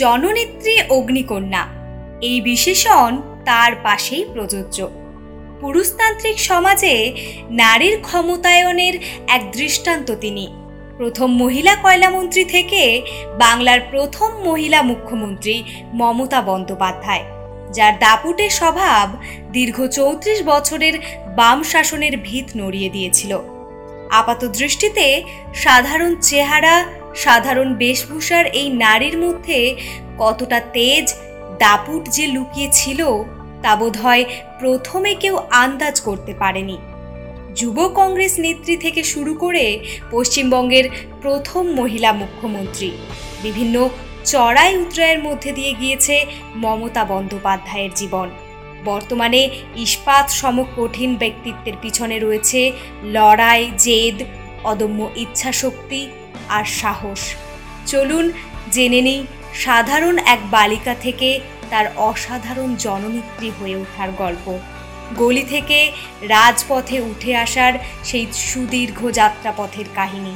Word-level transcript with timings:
জননেত্রী 0.00 0.74
অগ্নিকন্যা। 0.90 1.62
এই 2.22 2.38
বিশেষণ 2.40 3.10
তার 3.44 3.72
পাশেই 3.82 4.24
প্রযোজ্য। 4.32 4.78
পুরুষতান্ত্রিক 5.60 6.36
সমাজে 6.40 6.94
নারীর 7.50 7.96
ক্ষমতায়নের 8.02 8.94
এক 9.28 9.42
দৃষ্টান্ত 9.52 10.08
তিনি। 10.20 10.46
প্রথম 10.96 11.28
মহিলা 11.42 11.74
কয়লামন্ত্রী 11.74 12.42
থেকে 12.44 12.82
বাংলার 13.38 13.80
প্রথম 13.90 14.30
মহিলা 14.44 14.80
মুখ্যমন্ত্রী 14.82 15.56
মমতা 15.94 16.40
বন্দ্যোপাধ্যায়, 16.40 17.24
যার 17.72 17.94
দাপুটে 17.98 18.46
স্বভাব 18.50 19.06
দীর্ঘ 19.52 19.78
চৌত্রিশ 19.88 20.38
বছরের 20.42 20.94
বাম 21.36 21.58
শাসনের 21.62 22.14
ভিত 22.22 22.46
নড়িয়ে 22.56 22.90
দিয়েছিল। 22.90 23.32
আপাত 24.10 24.40
দৃষ্টিতে 24.58 25.06
সাধারণ 25.54 26.12
চেহারা 26.20 26.74
সাধারণ 27.16 27.74
বেশভূষার 27.74 28.46
এই 28.46 28.70
নারীর 28.70 29.18
মধ্যে 29.18 29.74
কতটা 30.18 30.60
তেজ, 30.60 31.14
দাপুট 31.58 32.02
যে 32.08 32.26
লুকিয়ে 32.26 32.68
ছিল 32.72 33.00
তা 33.62 33.76
বোধ 33.76 33.96
হয় 33.96 34.24
প্রথমে 34.58 35.14
কেউ 35.14 35.36
আন্দাজ 35.50 36.00
করতে 36.00 36.34
পারেনি। 36.34 36.78
যুব 37.54 37.88
কংগ্রেস 37.94 38.38
নেত্রী 38.38 38.76
থেকে 38.76 39.02
শুরু 39.04 39.34
করে 39.34 39.78
পশ্চিমবঙ্গের 40.10 40.88
প্রথম 41.22 41.66
মহিলা 41.66 42.12
মুখ্যমন্ত্রী। 42.12 42.90
বিভিন্ন 43.42 43.88
চড়াই 44.24 44.78
উতরায়ের 44.78 45.20
মধ্যে 45.22 45.52
দিয়ে 45.52 45.72
গিয়েছে 45.72 46.26
মমতা 46.54 47.04
বন্দ্যোপাধ্যায়ের 47.04 47.90
জীবন। 47.94 48.30
বর্তমানে 48.84 49.50
ইস্পাত 49.76 50.30
সম 50.30 50.64
কঠিন 50.76 51.16
ব্যক্তিত্বের 51.16 51.76
পিছনে 51.82 52.18
রয়েছে 52.18 52.72
লড়াই, 53.02 53.70
জেদ, 53.78 54.22
অদম্য 54.64 55.10
ইচ্ছাশক্তি 55.16 56.06
আর 56.54 56.64
সাহস। 56.80 57.22
চলুন 57.86 58.26
জেনে 58.70 59.00
নিই, 59.00 59.20
সাধারণ 59.54 60.16
এক 60.34 60.40
বালিকা 60.50 60.94
থেকে 61.00 61.28
তার 61.70 61.86
অসাধারণ 61.96 62.70
জননেত্রী 62.78 63.48
হয়ে 63.60 63.76
ওঠার 63.76 64.10
গল্প। 64.18 64.46
গলি 65.16 65.44
থেকে 65.44 65.78
রাজপথে 66.28 66.98
উঠে 67.00 67.32
আসার 67.36 67.72
সেই 68.04 68.26
সুদীর্ঘ 68.48 69.00
যাত্রাপথের 69.10 69.88
কাহিনী। 69.94 70.34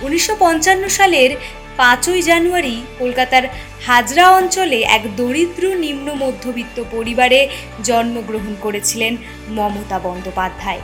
উনিশশো 0.00 0.34
পঞ্চান্ন 0.38 0.84
সালের 0.88 1.30
পাঁচই 1.76 2.22
জানুয়ারি 2.22 2.76
কলকাতার 2.98 3.44
হাজরা 3.86 4.24
অঞ্চলে 4.30 4.78
এক 4.96 5.02
দরিদ্র 5.16 5.64
নিম্ন 5.74 6.06
মধ্যবিত্ত 6.14 6.76
পরিবারে 6.90 7.40
জন্মগ্রহণ 7.84 8.54
করেছিলেন 8.60 9.12
মমতা 9.48 9.98
বন্দ্যোপাধ্যায়। 9.98 10.82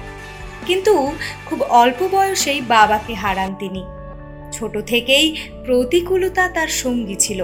কিন্তু 0.67 0.95
খুব 1.47 1.59
অল্প 1.63 2.01
বয়সেই 2.13 2.61
বাবাকে 2.61 3.15
হারান 3.15 3.51
তিনি। 3.55 3.83
ছোট 4.59 4.75
থেকেই 4.87 5.27
প্রতিকূলতা 5.65 6.45
তার 6.49 6.71
সঙ্গী 6.83 7.17
ছিল। 7.19 7.41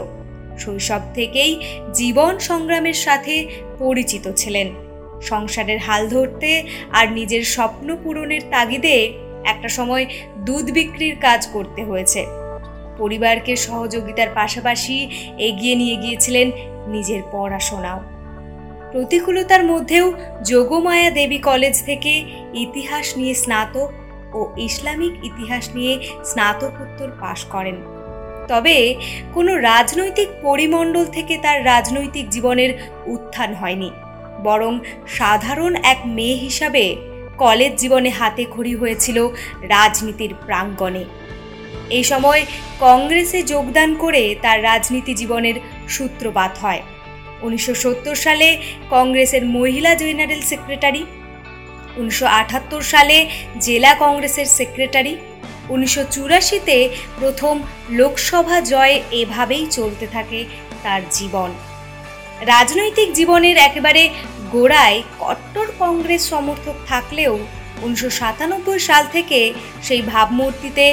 শৈশব 0.59 1.03
থেকেই 1.15 1.53
জীবন 1.95 2.33
সংগ্রামের 2.39 2.99
সাথে 3.07 3.35
পরিচিত 3.79 4.25
ছিলেন। 4.37 4.69
সংসারের 5.23 5.79
হাল 5.79 6.03
ধরতে 6.09 6.51
আর 6.91 7.07
নিজের 7.13 7.45
স্বপ্ন 7.45 7.89
পূরণের 8.03 8.43
তাগিদে 8.51 8.97
একটা 9.45 9.69
সময় 9.69 10.05
দুধ 10.39 10.67
বিক্রির 10.71 11.17
কাজ 11.21 11.41
করতে 11.53 11.81
হয়েছে। 11.85 12.21
পরিবারকে 12.99 13.53
সহযোগিতার 13.57 14.31
পাশাপাশি 14.35 14.97
এগিয়ে 15.39 15.75
নিয়ে 15.75 15.97
গিয়েছিলেন 15.97 16.49
নিজের 16.87 17.23
পড়াশোনাও। 17.33 18.01
প্রতিকূলতার 18.93 19.63
মধ্যেও 19.65 20.07
যোগমায়া 20.45 21.11
দেবী 21.11 21.39
কলেজ 21.39 21.77
থেকে 21.85 22.13
ইতিহাস 22.55 23.07
নিয়ে 23.17 23.35
স্নাতক 23.35 23.89
ও 24.33 24.53
ইসলামিক 24.57 25.25
ইতিহাস 25.25 25.71
নিয়ে 25.75 26.09
স্নাতকোত্তর 26.25 27.11
পাশ 27.21 27.45
করেন। 27.45 27.75
তবে 28.49 28.95
কোনো 29.35 29.57
রাজনৈতিক 29.57 30.29
পরিমণ্ডল 30.43 31.05
থেকে 31.05 31.39
তার 31.39 31.65
রাজনৈতিক 31.65 32.29
জীবনের 32.29 32.71
উত্থান 33.07 33.55
হয়নি। 33.55 33.91
বরং 34.45 34.81
সাধারণ 35.09 35.75
এক 35.75 35.99
মেয়ে 36.05 36.35
হিসাবে 36.35 36.97
কলেজ 37.39 37.73
জীবনে 37.77 38.11
হাতে 38.11 38.45
খড়ি 38.51 38.75
হয়েছিল 38.75 39.29
রাজনীতির 39.63 40.35
প্রাঙ্গণে। 40.47 41.05
এই 41.91 42.05
সময় 42.05 42.47
কংগ্রেসে 42.81 43.43
যোগদান 43.43 43.95
করে 43.95 44.35
তার 44.43 44.63
রাজনীতি 44.63 45.15
জীবনের 45.15 45.55
সূত্রপাত 45.89 46.59
হয়। 46.59 46.83
উনিশশো 47.43 47.75
সত্তর 47.75 48.15
সালে 48.15 48.57
কংগ্রেসের 48.91 49.47
মহিলা 49.47 49.95
জেনারেল 49.95 50.41
সেক্রেটারি 50.41 51.07
উনিশশো 51.97 52.27
আটাত্তর 52.41 52.83
সালে 52.83 53.17
জেলা 53.61 53.93
কংগ্রেসের 53.95 54.49
সেক্রেটারি, 54.59 55.15
উনিশশো 55.69 56.03
চুরাশিতে 56.11 56.77
প্রথম 57.19 57.55
লোকসভা 57.91 58.59
জয় 58.61 58.97
এভাবেই 59.11 59.67
চলতে 59.67 60.07
থাকে 60.07 60.41
তার 60.83 61.03
জীবন। 61.11 61.51
রাজনৈতিক 62.47 63.09
জীবনের 63.13 63.57
একেবারে 63.57 64.03
গোড়ায় 64.51 65.03
কট্টর 65.19 65.69
কংগ্রেস 65.79 66.23
সমর্থক 66.31 66.77
থাকলেও 66.87 67.39
উনিশশো 67.83 68.11
সাতানব্বই 68.11 68.79
সাল 68.79 69.05
থেকে 69.13 69.53
সেই 69.83 70.03
ভাবমূর্তিতে 70.03 70.87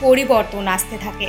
পরিবর্তন 0.00 0.64
আসতে 0.68 0.96
থাকে। 0.98 1.28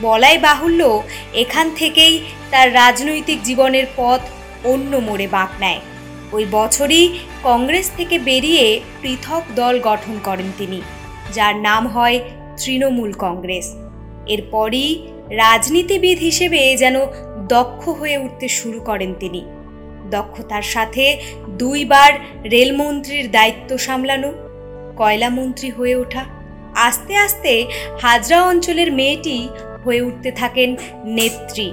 বলাই 0.00 0.38
বাহুল্য 0.38 1.02
এখান 1.34 1.66
থেকেই 1.76 2.14
তার 2.50 2.74
রাজনৈতিক 2.74 3.38
জীবনের 3.42 3.86
পথ 3.96 4.20
অন্য 4.64 4.92
মোড়ে 4.96 5.26
বাঁক 5.26 5.50
নেয়। 5.60 5.80
ওই 6.34 6.44
বছরই 6.58 7.02
কংগ্রেস 7.42 7.86
থেকে 7.96 8.16
বেরিয়ে 8.28 8.66
পৃথক 9.02 9.42
দল 9.60 9.74
গঠন 9.80 10.14
করেন 10.24 10.48
তিনি, 10.58 10.80
যার 11.34 11.54
নাম 11.68 11.82
হয় 11.94 12.18
তৃণমূল 12.60 13.12
কংগ্রেস। 13.24 13.66
এরপরই 14.34 14.88
রাজনীতিবিদ 15.42 16.18
হিসেবে 16.18 16.60
যেন 16.82 16.96
দক্ষ 17.54 17.82
হয়ে 18.00 18.16
উঠতে 18.18 18.46
শুরু 18.58 18.78
করেন 18.80 19.10
তিনি। 19.20 19.42
দক্ষতার 20.10 20.66
সাথে 20.74 21.04
দুইবার 21.62 22.12
রেলমন্ত্রীর 22.54 23.26
দায়িত্ব 23.30 23.70
সামলানো 23.78 24.30
কয়লামন্ত্রী 25.00 25.68
হয়ে 25.70 25.94
ওঠা, 25.96 26.22
আস্তে 26.88 27.14
আস্তে 27.16 27.52
হাজরা 28.02 28.38
অঞ্চলের 28.50 28.90
মেয়েটি 28.92 29.36
হয়ে 29.84 30.00
উঠতে 30.08 30.30
থাকেন 30.40 30.70
নেত্রী। 31.16 31.68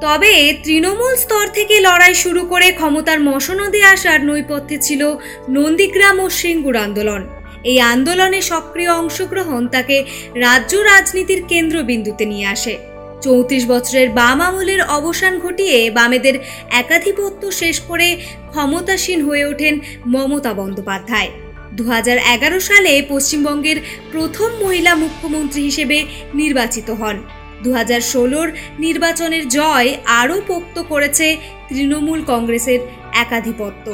তবে 0.00 0.32
তৃণমূল 0.64 1.14
স্তর 1.16 1.44
থেকে 1.48 1.76
লড়াই 1.80 2.14
শুরু 2.14 2.42
করে 2.46 2.68
ক্ষমতার 2.70 3.18
মসনদে 3.20 3.80
আসার 3.84 4.18
নৈপথ্যে 4.24 4.76
ছিল 4.82 5.02
নন্দীগ্রাম 5.48 6.16
ও 6.20 6.26
সিঙ্গুর 6.30 6.76
আন্দোলন। 6.76 7.22
এই 7.64 7.78
আন্দোলনে 7.92 8.40
সক্রিয় 8.42 8.92
অংশগ্রহণ 8.92 9.62
তাকে 9.66 9.96
রাজ্য 10.34 10.72
রাজনীতির 10.90 11.40
কেন্দ্রবিন্দুতে 11.48 12.24
নিয়ে 12.26 12.46
আসে। 12.46 12.74
চৌত্রিশ 13.22 13.64
বছরের 13.66 14.08
বাম 14.10 14.38
আমলের 14.40 14.80
অবসান 14.88 15.34
ঘটিয়ে 15.38 15.78
বামেদের 15.90 16.36
একাধিপত্য 16.72 17.42
শেষ 17.52 17.76
করে 17.80 18.08
ক্ষমতাসীন 18.50 19.18
হয়ে 19.22 19.44
ওঠেন 19.44 19.74
মমতা 20.06 20.52
বন্দ্যোপাধ্যায়। 20.54 21.30
দু 21.72 21.84
হাজার 21.84 22.18
এগারো 22.34 22.58
সালে 22.60 22.92
পশ্চিমবঙ্গের 23.08 23.78
প্রথম 24.12 24.50
মহিলা 24.62 24.92
মুখ্যমন্ত্রী 24.94 25.60
হিসেবে 25.62 25.98
নির্বাচিত 26.34 26.88
হন। 26.90 27.16
দু 27.62 27.70
হাজার 27.72 28.00
ষোলোর 28.00 28.48
নির্বাচনের 28.78 29.48
জয় 29.48 29.96
আরও 30.06 30.40
পোক্ত 30.46 30.82
করেছে 30.82 31.36
তৃণমূল 31.68 32.20
কংগ্রেসের 32.26 32.80
একাধিপত্য। 33.14 33.86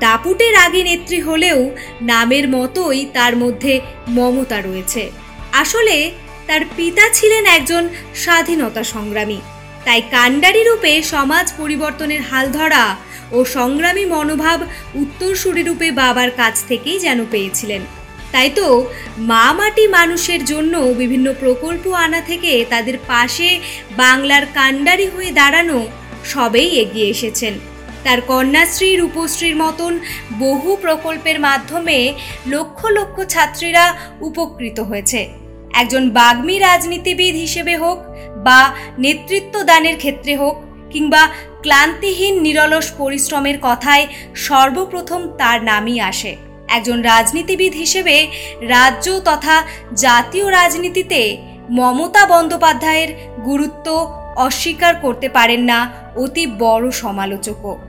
দাপুটের 0.00 0.54
আগে 0.56 0.82
নেত্রী 0.82 1.20
হলেও 1.20 1.70
নামের 2.02 2.48
মতোই 2.48 3.06
তার 3.14 3.36
মধ্যে 3.36 3.80
মমতা 4.08 4.60
রয়েছে। 4.60 5.10
আসলে 5.52 6.10
তার 6.46 6.62
পিতা 6.76 7.04
ছিলেন 7.14 7.44
একজন 7.46 7.88
স্বাধীনতা 8.14 8.82
সংগ্রামী। 8.84 9.40
তাই 9.84 10.00
কাণ্ডারি 10.10 10.62
রূপে 10.64 11.02
সমাজ 11.02 11.52
পরিবর্তনের 11.58 12.22
হাল 12.22 12.46
ধরা 12.52 12.96
ও 13.32 13.44
সংগ্রামী 13.44 14.04
মনোভাব 14.04 14.58
উত্তরসূরি 14.94 15.62
রূপে 15.62 15.90
বাবার 15.90 16.30
কাছ 16.30 16.54
থেকেই 16.68 16.98
যেন 16.98 17.24
পেয়েছিলেন। 17.30 17.82
তাই 18.32 18.50
তো 18.50 18.86
মা 19.18 19.52
মাটি 19.52 19.86
মানুষের 19.88 20.44
জন্য 20.44 20.74
বিভিন্ন 20.78 21.32
প্রকল্প 21.32 21.84
আনা 21.94 22.20
থেকে 22.20 22.64
তাদের 22.70 22.98
পাশে 23.06 23.58
বাংলার 23.96 24.46
কাণ্ডারি 24.54 25.06
হয়ে 25.06 25.32
দাঁড়ানো 25.32 25.86
সবেই 26.24 26.68
এগিয়ে 26.68 27.08
এসেছেন। 27.08 27.58
তার 28.04 28.20
কন্যাশ্রী, 28.20 28.96
রূপশ্রীর 28.96 29.56
মতন 29.56 29.98
বহু 30.38 30.76
প্রকল্পের 30.76 31.40
মাধ্যমে 31.40 32.12
লক্ষ 32.46 32.86
লক্ষ 32.86 33.16
ছাত্রীরা 33.24 33.84
উপকৃত 34.20 34.80
হয়েছে। 34.80 35.28
একজন 35.74 36.10
বাগ্মী 36.10 36.58
রাজনীতিবিদ 36.58 37.34
হিসেবে 37.34 37.76
হোক 37.76 37.98
বা 38.44 38.60
নেতৃত্ব 38.98 39.62
দানের 39.62 39.96
ক্ষেত্রে 39.96 40.36
হোক 40.36 40.56
কিংবা 40.90 41.22
ক্লান্তিহীন 41.62 42.34
নিরলস 42.42 42.92
পরিশ্রমের 42.98 43.58
কথায় 43.62 44.06
সর্বপ্রথম 44.34 45.20
তার 45.38 45.58
নামই 45.64 46.00
আসে। 46.00 46.47
একজন 46.68 47.02
রাজনীতিবিদ 47.02 47.72
হিসেবে 47.74 48.26
রাজ্য 48.60 49.20
তথা 49.24 49.56
জাতীয় 49.94 50.50
রাজনীতিতে 50.50 51.36
মমতা 51.70 52.26
বন্দ্যোপাধ্যায়ের 52.26 53.10
গুরুত্ব 53.44 53.86
অস্বীকার 54.36 54.94
করতে 54.94 55.28
পারেন 55.28 55.60
না 55.60 55.78
অতি 56.16 56.46
বড় 56.58 56.90
সমালোচকও। 56.90 57.87